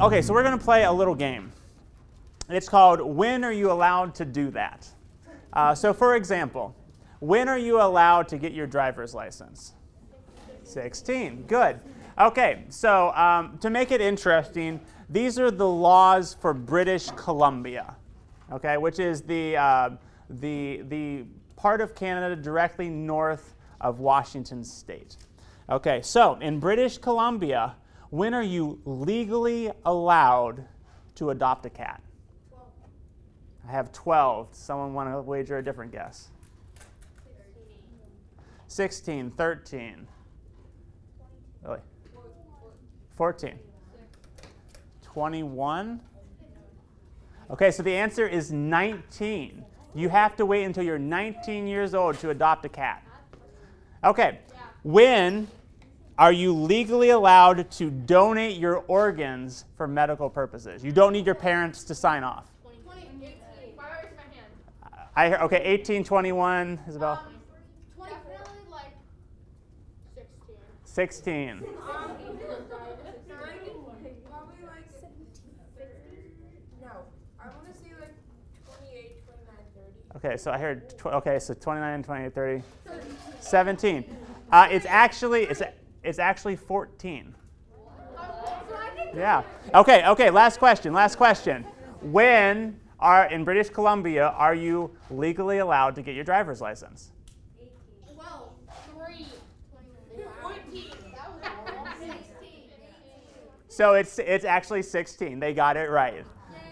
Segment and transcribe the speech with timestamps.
[0.00, 1.50] Okay, so we're going to play a little game.
[2.48, 4.88] It's called When Are You Allowed to Do That?
[5.52, 6.76] Uh, so, for example,
[7.18, 9.74] when are you allowed to get your driver's license?
[10.62, 11.46] 16.
[11.48, 11.80] Good.
[12.16, 14.78] Okay, so um, to make it interesting,
[15.10, 17.96] these are the laws for British Columbia,
[18.52, 19.90] okay, which is the, uh,
[20.30, 21.24] the, the
[21.56, 25.16] part of Canada directly north of Washington state.
[25.68, 27.74] Okay, so in British Columbia,
[28.10, 30.64] when are you legally allowed
[31.16, 32.00] to adopt a cat?
[32.50, 32.66] 12.
[33.68, 34.48] I have 12.
[34.52, 36.28] Someone want to wager a different guess?
[38.68, 40.06] 16, 13.
[41.64, 41.78] Really?
[43.16, 43.58] 14.
[45.02, 46.00] 21?
[47.50, 49.64] Okay, so the answer is 19.
[49.94, 53.02] You have to wait until you're 19 years old to adopt a cat.
[54.04, 54.38] Okay,
[54.82, 55.48] when
[56.18, 60.84] are you legally allowed to donate your organs for medical purposes?
[60.84, 62.50] You don't need your parents to sign off.
[65.14, 67.20] I hear, okay, 18, 21, Isabel.
[67.26, 67.34] Um,
[70.84, 71.64] 16.
[71.64, 71.64] 16.
[80.16, 82.62] Okay, so I heard, okay, so 29, 28, 30,
[83.40, 84.16] 17.
[84.50, 85.62] Uh, it's actually, it's,
[86.02, 87.34] it's actually 14.
[89.14, 89.42] Yeah.
[89.74, 91.64] Okay, okay, last question, last question.
[92.02, 97.12] When are, in British Columbia, are you legally allowed to get your driver's license?
[98.14, 98.50] 12,
[99.06, 99.26] 3,
[100.42, 100.90] 14.
[103.78, 105.38] So it's, it's actually 16.
[105.38, 106.24] They got it right.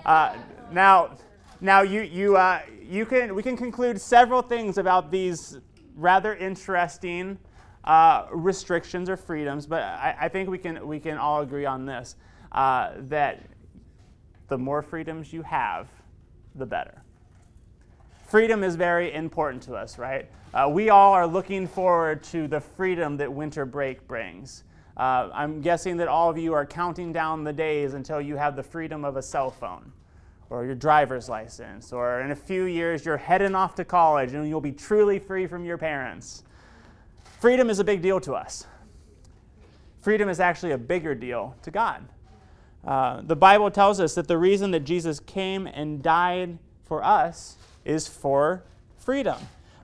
[0.05, 0.37] Uh,
[0.73, 1.17] now,
[1.61, 5.61] now you, you, uh, you can, we can conclude several things about these
[5.95, 7.39] rather interesting
[7.87, 11.87] uh, restrictions or freedoms, but I, I, think we can, we can all agree on
[11.87, 12.17] this
[12.53, 13.45] uh, that
[14.49, 15.89] the more freedoms you have,
[16.55, 17.03] the better.
[18.27, 20.29] Freedom is very important to us, right?
[20.53, 24.65] Uh, we all are looking forward to the freedom that winter break brings.
[24.97, 28.57] Uh, I'm guessing that all of you are counting down the days until you have
[28.57, 29.93] the freedom of a cell phone
[30.49, 34.49] or your driver's license, or in a few years you're heading off to college and
[34.49, 36.45] you'll be truly free from your parents.
[37.39, 38.67] Freedom is a big deal to us.
[40.01, 42.09] Freedom is actually a bigger deal to God.
[42.87, 47.57] Uh, the Bible tells us that the reason that Jesus came and died for us
[47.85, 48.63] is for
[48.97, 49.37] freedom.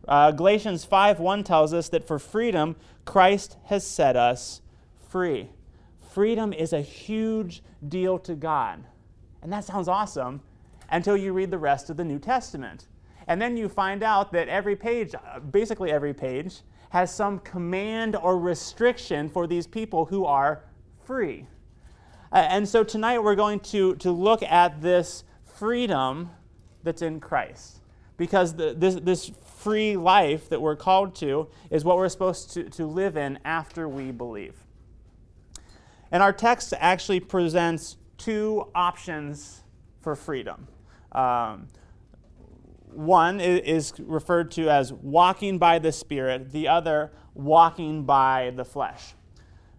[0.08, 4.62] Uh, Galatians 5:1 tells us that for freedom, Christ has set us
[5.08, 5.50] free.
[6.00, 8.84] Freedom is a huge deal to God.
[9.42, 10.40] And that sounds awesome
[10.90, 12.86] until you read the rest of the New Testament.
[13.26, 16.62] And then you find out that every page, uh, basically every page,
[16.92, 20.62] has some command or restriction for these people who are
[21.06, 21.46] free.
[22.30, 26.28] Uh, and so tonight we're going to, to look at this freedom
[26.82, 27.80] that's in Christ.
[28.18, 32.68] Because the, this, this free life that we're called to is what we're supposed to,
[32.68, 34.54] to live in after we believe.
[36.10, 39.62] And our text actually presents two options
[40.02, 40.68] for freedom.
[41.12, 41.68] Um,
[42.92, 49.14] one is referred to as walking by the Spirit, the other, walking by the flesh.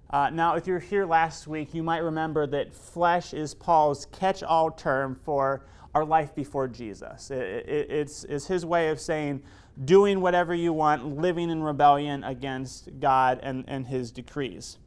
[0.09, 4.43] Uh, now, if you're here last week, you might remember that flesh is Paul's catch
[4.43, 5.65] all term for
[5.95, 7.31] our life before Jesus.
[7.31, 9.41] It, it, it's, it's his way of saying
[9.85, 14.77] doing whatever you want, living in rebellion against God and, and his decrees.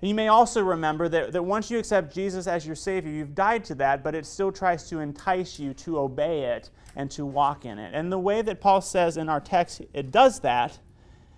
[0.00, 3.64] You may also remember that, that once you accept Jesus as your Savior, you've died
[3.66, 7.66] to that, but it still tries to entice you to obey it and to walk
[7.66, 7.92] in it.
[7.94, 10.78] And the way that Paul says in our text it does that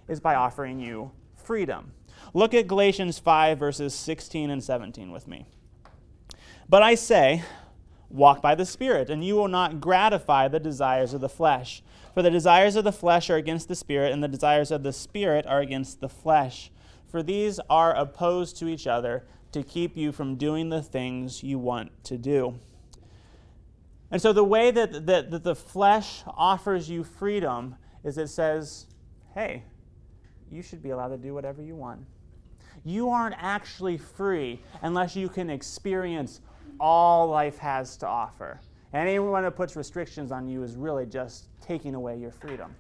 [0.07, 1.93] is by offering you freedom.
[2.35, 5.47] Look at Galatians 5, verses 16 and 17 with me.
[6.69, 7.43] But I say,
[8.09, 11.83] walk by the Spirit, and you will not gratify the desires of the flesh.
[12.15, 14.93] For the desires of the flesh are against the Spirit, and the desires of the
[14.93, 16.71] Spirit are against the flesh
[17.13, 21.59] for these are opposed to each other to keep you from doing the things you
[21.59, 22.59] want to do.
[24.11, 28.87] And so, the way that, that, that the flesh offers you freedom is it says,
[29.35, 29.63] hey,
[30.51, 32.01] you should be allowed to do whatever you want.
[32.85, 36.41] You aren't actually free unless you can experience
[36.81, 38.59] all life has to offer.
[38.95, 42.75] And anyone that puts restrictions on you is really just taking away your freedom.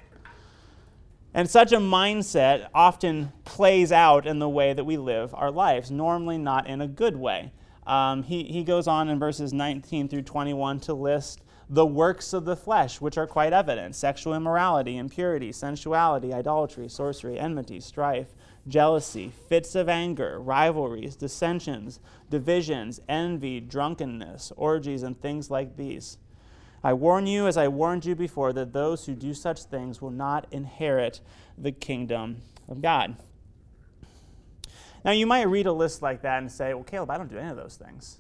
[1.35, 5.91] And such a mindset often plays out in the way that we live our lives,
[5.91, 7.53] normally not in a good way.
[7.87, 11.41] Um, he, he goes on in verses 19 through 21 to list
[11.71, 17.39] the works of the flesh, which are quite evident sexual immorality, impurity, sensuality, idolatry, sorcery,
[17.39, 18.35] enmity, strife,
[18.69, 21.99] jealousy, fits of anger, rivalries, dissensions,
[22.29, 26.19] divisions, envy, drunkenness, orgies, and things like these.
[26.85, 30.11] I warn you, as I warned you before, that those who do such things will
[30.11, 31.21] not inherit
[31.57, 33.17] the kingdom of God.
[35.05, 37.39] Now, you might read a list like that and say, well, Caleb, I don't do
[37.39, 38.19] any of those things.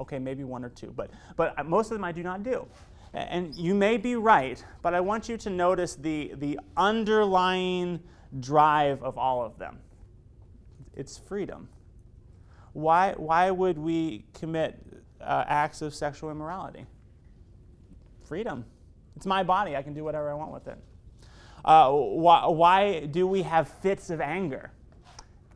[0.00, 2.66] Okay, maybe one or two, but, but most of them I do not do.
[3.14, 8.00] And you may be right, but I want you to notice the, the underlying
[8.40, 9.78] drive of all of them
[10.94, 11.68] it's freedom.
[12.72, 14.78] Why, why would we commit
[15.20, 16.86] uh, acts of sexual immorality?
[18.32, 18.64] Freedom.
[19.14, 20.78] It's my body, I can do whatever I want with it.
[21.66, 24.70] Uh, why, why do we have fits of anger?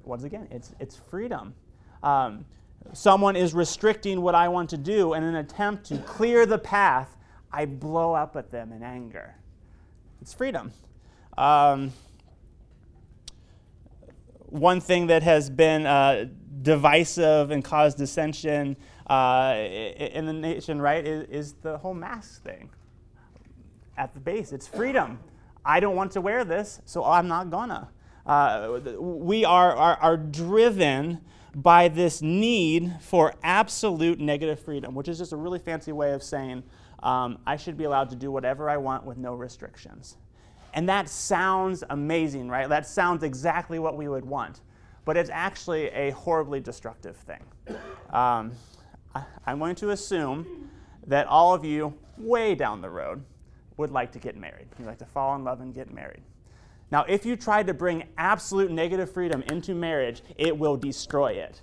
[0.04, 1.54] once again, it's, it's freedom.
[2.02, 2.44] Um,
[2.92, 6.58] someone is restricting what I want to do, and in an attempt to clear the
[6.58, 7.16] path,
[7.50, 9.36] I blow up at them in anger.
[10.20, 10.70] It's freedom.
[11.38, 11.94] Um,
[14.50, 16.26] one thing that has been uh,
[16.60, 18.76] divisive and caused dissension
[19.06, 22.70] uh, in the nation, right, is, is the whole mask thing.
[23.96, 25.18] At the base, it's freedom.
[25.64, 27.88] I don't want to wear this, so I'm not gonna.
[28.26, 31.20] Uh, we are, are, are driven
[31.54, 36.22] by this need for absolute negative freedom, which is just a really fancy way of
[36.22, 36.62] saying
[37.02, 40.16] um, I should be allowed to do whatever I want with no restrictions.
[40.74, 42.68] And that sounds amazing, right?
[42.68, 44.60] That sounds exactly what we would want.
[45.06, 47.42] But it's actually a horribly destructive thing.
[48.10, 48.52] Um,
[49.46, 50.70] I'm going to assume
[51.06, 53.22] that all of you, way down the road,
[53.76, 54.66] would like to get married.
[54.78, 56.22] You'd like to fall in love and get married.
[56.90, 61.60] Now, if you try to bring absolute negative freedom into marriage, it will destroy it.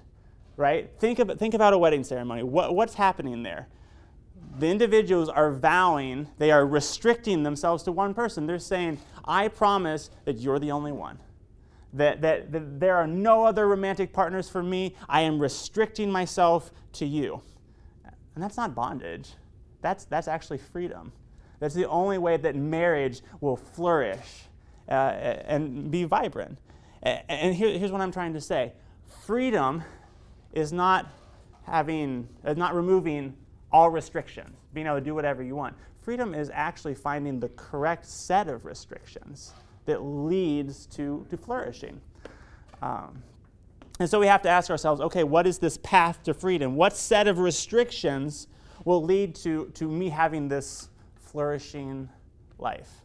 [0.58, 0.92] Right?
[1.00, 2.44] Think, of, think about a wedding ceremony.
[2.44, 3.68] What, what's happening there?
[4.60, 8.46] The individuals are vowing, they are restricting themselves to one person.
[8.46, 11.18] They're saying, I promise that you're the only one.
[11.94, 14.96] That, that, that there are no other romantic partners for me.
[15.08, 17.42] I am restricting myself to you.
[18.36, 19.34] And that's not bondage,
[19.82, 21.12] that's, that's actually freedom.
[21.60, 24.44] That's the only way that marriage will flourish
[24.90, 26.58] uh, and be vibrant.
[27.02, 28.74] And here, here's what I'm trying to say
[29.26, 29.84] freedom
[30.54, 31.08] is not
[31.64, 33.36] having, is not removing
[33.72, 35.76] all restrictions, being able to do whatever you want.
[36.02, 39.54] Freedom is actually finding the correct set of restrictions
[39.86, 42.00] that leads to, to flourishing.
[42.82, 43.24] Um,
[44.00, 46.76] and so we have to ask ourselves okay, what is this path to freedom?
[46.76, 48.48] What set of restrictions
[48.86, 50.90] will lead to, to me having this
[51.22, 52.10] flourishing
[52.58, 53.04] life?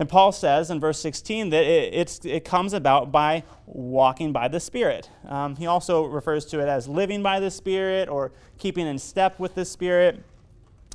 [0.00, 4.58] And Paul says in verse 16 that it, it comes about by walking by the
[4.58, 5.10] Spirit.
[5.28, 9.38] Um, he also refers to it as living by the Spirit or keeping in step
[9.38, 10.24] with the Spirit.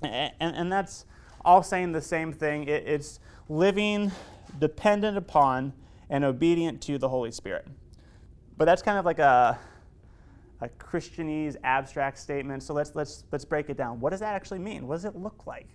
[0.01, 1.05] And, and that's
[1.45, 2.63] all saying the same thing.
[2.63, 3.19] It, it's
[3.49, 4.11] living
[4.59, 5.73] dependent upon
[6.09, 7.67] and obedient to the Holy Spirit.
[8.57, 9.59] But that's kind of like a,
[10.61, 12.63] a Christianese abstract statement.
[12.63, 13.99] So let's, let's, let's break it down.
[13.99, 14.87] What does that actually mean?
[14.87, 15.67] What does it look like?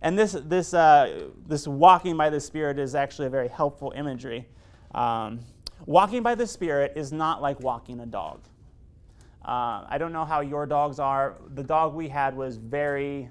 [0.00, 4.48] And this, this, uh, this walking by the Spirit is actually a very helpful imagery.
[4.94, 5.40] Um,
[5.86, 8.40] walking by the Spirit is not like walking a dog.
[9.44, 11.36] Uh, I don't know how your dogs are.
[11.54, 13.28] The dog we had was very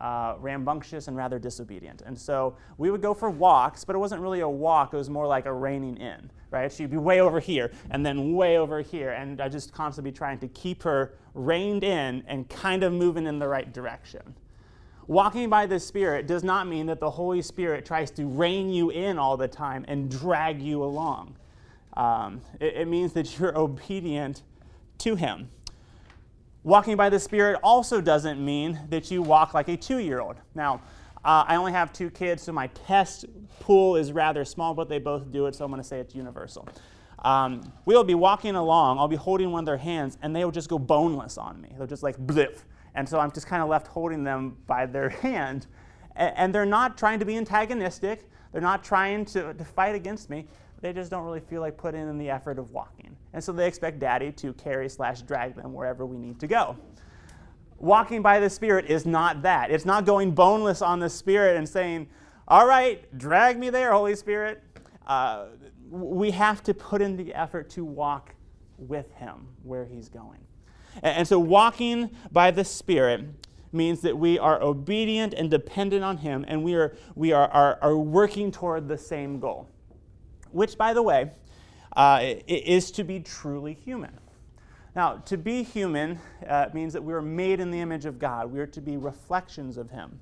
[0.00, 2.02] uh, rambunctious and rather disobedient.
[2.06, 5.10] And so we would go for walks, but it wasn't really a walk, it was
[5.10, 6.70] more like a reining in, right?
[6.70, 9.10] She'd be way over here and then way over here.
[9.10, 13.26] And I just constantly be trying to keep her reined in and kind of moving
[13.26, 14.34] in the right direction.
[15.08, 18.90] Walking by the Spirit does not mean that the Holy Spirit tries to rein you
[18.90, 21.34] in all the time and drag you along.
[21.94, 24.42] Um, it, it means that you're obedient
[24.98, 25.48] to Him.
[26.64, 30.36] Walking by the Spirit also doesn't mean that you walk like a two year old.
[30.54, 30.82] Now,
[31.24, 33.26] uh, I only have two kids, so my test
[33.60, 36.14] pool is rather small, but they both do it, so I'm going to say it's
[36.14, 36.68] universal.
[37.20, 40.52] Um, we'll be walking along, I'll be holding one of their hands, and they will
[40.52, 41.74] just go boneless on me.
[41.76, 42.60] They'll just like blip,
[42.94, 45.66] and so I'm just kind of left holding them by their hand.
[46.14, 50.46] And they're not trying to be antagonistic, they're not trying to, to fight against me.
[50.80, 53.16] They just don't really feel like putting in the effort of walking.
[53.32, 56.76] And so they expect daddy to carry slash drag them wherever we need to go.
[57.78, 59.70] Walking by the Spirit is not that.
[59.70, 62.08] It's not going boneless on the Spirit and saying,
[62.46, 64.62] all right, drag me there, Holy Spirit.
[65.06, 65.46] Uh,
[65.90, 68.34] we have to put in the effort to walk
[68.78, 70.40] with Him where He's going.
[71.02, 73.24] And so walking by the Spirit
[73.72, 77.78] means that we are obedient and dependent on Him, and we are, we are, are,
[77.82, 79.68] are working toward the same goal,
[80.52, 81.30] which, by the way,
[81.96, 84.12] uh, is to be truly human.
[84.94, 88.50] Now, to be human uh, means that we are made in the image of God.
[88.52, 90.20] We are to be reflections of Him.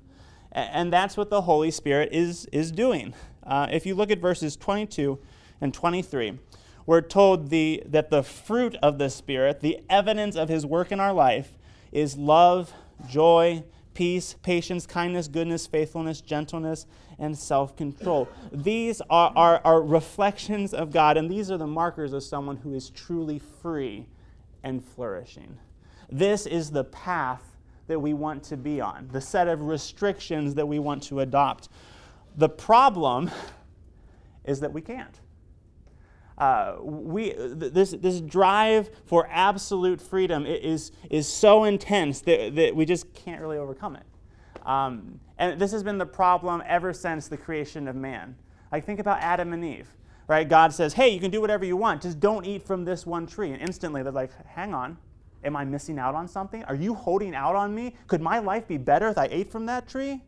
[0.51, 3.13] And that's what the Holy Spirit is, is doing.
[3.43, 5.19] Uh, if you look at verses 22
[5.61, 6.39] and 23,
[6.85, 10.99] we're told the, that the fruit of the Spirit, the evidence of His work in
[10.99, 11.57] our life,
[11.91, 12.73] is love,
[13.07, 13.63] joy,
[13.97, 16.85] peace, patience, kindness, goodness, faithfulness, gentleness,
[17.17, 18.29] and self control.
[18.51, 22.75] These are, are, are, reflections of God, and these are the markers of someone who
[22.75, 24.05] is truly free
[24.61, 25.57] and flourishing.
[26.11, 27.41] This is the path
[27.87, 31.69] that we want to be on, the set of restrictions that we want to adopt.
[32.35, 33.31] The problem
[34.45, 35.19] is that we can't.
[36.37, 42.85] Uh, we, this, this drive for absolute freedom is, is so intense that, that we
[42.85, 44.03] just can't really overcome it.
[44.65, 48.35] Um, and this has been the problem ever since the creation of man.
[48.71, 49.87] Like, think about Adam and Eve,
[50.27, 50.47] right?
[50.47, 53.25] God says, hey, you can do whatever you want, just don't eat from this one
[53.25, 53.51] tree.
[53.51, 54.97] And instantly they're like, hang on,
[55.43, 56.63] am I missing out on something?
[56.65, 57.95] Are you holding out on me?
[58.07, 60.21] Could my life be better if I ate from that tree?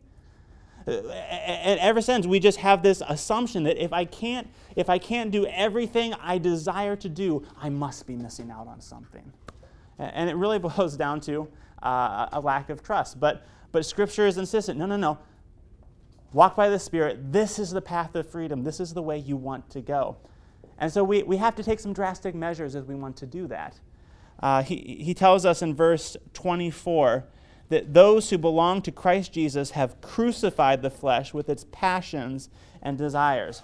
[0.86, 5.30] And ever since we just have this assumption that if i can't if i can't
[5.30, 9.32] do everything i desire to do i must be missing out on something.
[10.00, 11.48] And it really boils down to
[11.82, 13.20] uh, a lack of trust.
[13.20, 14.78] But but scripture is insistent.
[14.78, 15.18] No no no.
[16.32, 17.32] Walk by the spirit.
[17.32, 18.62] This is the path of freedom.
[18.62, 20.16] This is the way you want to go.
[20.78, 23.48] And so we, we have to take some drastic measures as we want to do
[23.48, 23.80] that.
[24.40, 27.24] Uh, he, he tells us in verse 24
[27.70, 32.50] that those who belong to Christ Jesus have crucified the flesh with its passions
[32.82, 33.62] and desires.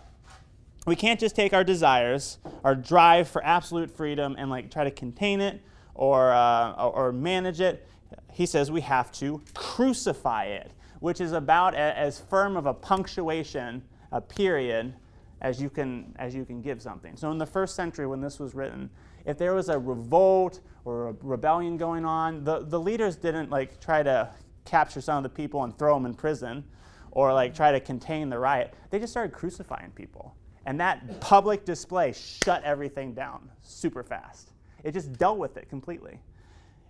[0.86, 4.90] We can't just take our desires, our drive for absolute freedom, and like try to
[4.90, 5.60] contain it
[5.94, 7.86] or, uh, or manage it.
[8.32, 10.70] He says we have to crucify it,
[11.00, 13.82] which is about a, as firm of a punctuation,
[14.12, 14.94] a period,
[15.40, 17.16] as you can as you can give something.
[17.16, 18.88] So in the first century, when this was written,
[19.24, 23.80] if there was a revolt or a rebellion going on, the, the leaders didn't like
[23.80, 24.30] try to
[24.64, 26.64] capture some of the people and throw them in prison
[27.10, 28.72] or like try to contain the riot.
[28.90, 30.36] They just started crucifying people.
[30.64, 34.52] And that public display shut everything down super fast.
[34.84, 36.20] It just dealt with it completely.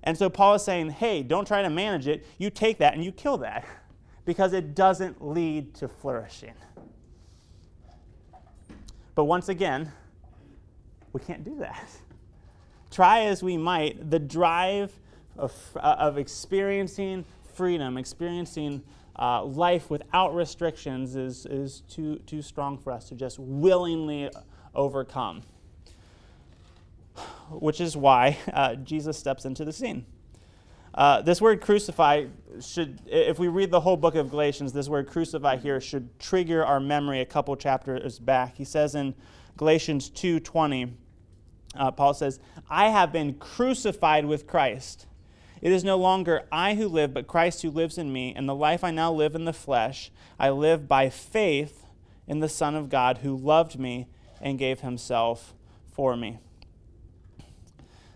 [0.03, 2.27] And so Paul is saying, hey, don't try to manage it.
[2.37, 3.65] You take that and you kill that
[4.27, 6.55] because it doesn't lead to flourishing.
[9.15, 9.91] But once again,
[11.15, 11.89] we can't do that
[12.91, 14.93] try as we might, the drive
[15.37, 17.25] of, uh, of experiencing
[17.55, 18.83] freedom, experiencing
[19.19, 24.31] uh, life without restrictions is, is too, too strong for us to just willingly
[24.75, 25.43] overcome.
[27.51, 30.05] Which is why uh, Jesus steps into the scene.
[30.95, 32.25] Uh, this word crucify
[32.61, 36.65] should, if we read the whole book of Galatians, this word crucify here should trigger
[36.65, 38.57] our memory a couple chapters back.
[38.57, 39.15] He says in
[39.59, 40.93] Galatians 2:20,
[41.79, 45.07] uh, Paul says, I have been crucified with Christ.
[45.61, 48.35] It is no longer I who live, but Christ who lives in me.
[48.35, 51.87] And the life I now live in the flesh, I live by faith
[52.27, 54.09] in the Son of God who loved me
[54.41, 55.55] and gave himself
[55.91, 56.39] for me.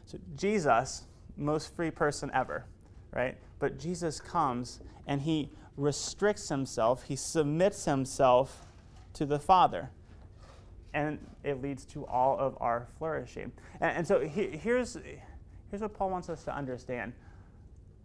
[0.06, 1.04] So, Jesus,
[1.36, 2.66] most free person ever,
[3.12, 3.38] right?
[3.58, 8.66] But Jesus comes and he restricts himself, he submits himself
[9.14, 9.90] to the Father
[10.94, 13.52] and it leads to all of our flourishing.
[13.80, 14.96] And, and so he, here's,
[15.70, 17.12] here's what Paul wants us to understand.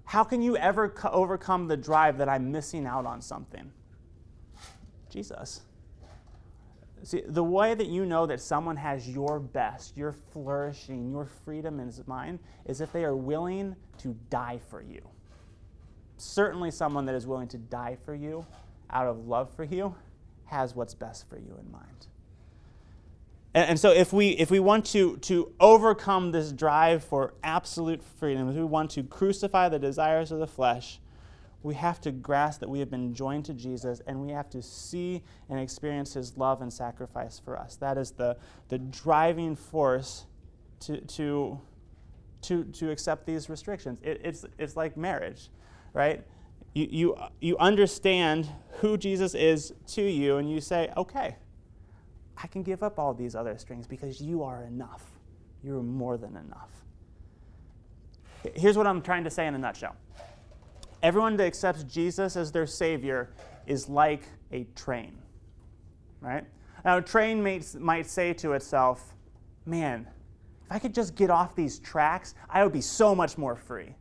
[0.06, 3.72] How can you ever co- overcome the drive that I'm missing out on something?
[5.10, 5.62] Jesus.
[7.04, 11.80] See, the way that you know that someone has your best, your flourishing, your freedom
[11.80, 15.02] in mind is if they are willing to die for you.
[16.18, 18.46] Certainly, someone that is willing to die for you
[18.90, 19.96] out of love for you
[20.46, 22.08] has what's best for you in mind.
[23.56, 28.04] And, and so if we, if we want to, to overcome this drive for absolute
[28.04, 31.00] freedom, if we want to crucify the desires of the flesh,
[31.64, 34.62] we have to grasp that we have been joined to Jesus and we have to
[34.62, 37.76] see and experience his love and sacrifice for us.
[37.78, 40.26] That is the, the driving force
[40.82, 41.60] to, to,
[42.44, 44.00] to, to accept these restrictions.
[44.04, 45.50] It, it's, it's like marriage,
[45.94, 46.24] right?
[46.74, 48.48] You, you, you understand
[48.82, 51.38] who Jesus is to you and you say, okay,
[52.42, 55.04] I can give up all these other strings because you are enough.
[55.64, 56.72] You're more than enough.
[58.56, 59.96] Here's what I'm trying to say in a nutshell
[61.02, 63.30] everyone that accepts Jesus as their Savior
[63.68, 65.16] is like a train,
[66.20, 66.44] right?
[66.84, 69.14] Now, a train might, might say to itself,
[69.66, 70.08] man,
[70.66, 73.96] if I could just get off these tracks, I would be so much more free.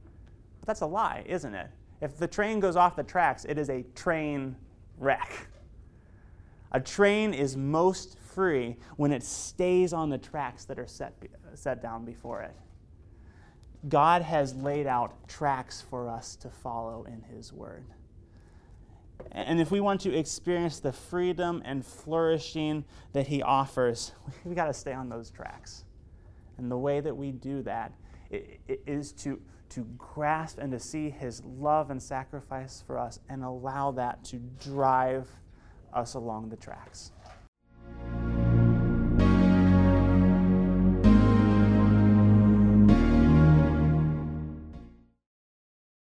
[0.61, 1.69] But that's a lie, isn't it?
[2.01, 4.57] If the train goes off the tracks, it is a train
[4.99, 5.49] wreck.
[6.73, 11.15] A train is most free when it stays on the tracks that are set,
[11.55, 12.55] set down before it.
[13.89, 17.85] God has laid out tracks for us to follow in His Word.
[19.33, 24.13] And if we want to experience the freedom and flourishing that He offers,
[24.45, 25.85] we've got to stay on those tracks.
[26.59, 27.93] And the way that we do that
[28.87, 33.91] is to, to grasp and to see His love and sacrifice for us and allow
[33.93, 35.29] that to drive
[35.93, 37.13] us along the tracks.